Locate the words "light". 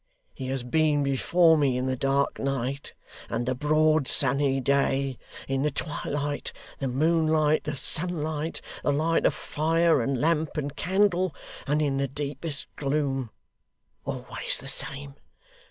8.91-9.27